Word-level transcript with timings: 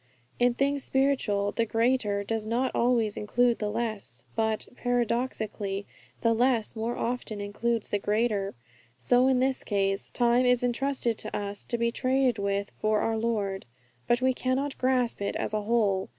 In 0.39 0.55
things 0.55 0.83
spiritual, 0.83 1.51
the 1.51 1.63
greater 1.67 2.23
does 2.23 2.47
not 2.47 2.71
always 2.73 3.15
include 3.15 3.59
the 3.59 3.69
less, 3.69 4.23
but, 4.35 4.67
paradoxically, 4.75 5.85
the 6.21 6.33
less 6.33 6.75
more 6.75 6.97
often 6.97 7.39
includes 7.39 7.89
the 7.91 7.99
greater. 7.99 8.55
So 8.97 9.27
in 9.27 9.37
this 9.37 9.63
case, 9.63 10.09
time 10.09 10.43
is 10.47 10.63
entrusted 10.63 11.19
to 11.19 11.35
us 11.37 11.63
to 11.65 11.77
be 11.77 11.91
traded 11.91 12.39
with 12.39 12.71
for 12.81 13.01
our 13.01 13.15
Lord. 13.15 13.67
But 14.07 14.23
we 14.23 14.33
cannot 14.33 14.79
grasp 14.79 15.21
it 15.21 15.35
as 15.35 15.53
a 15.53 15.61
whole. 15.61 16.09